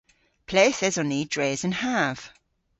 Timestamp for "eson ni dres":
0.87-1.61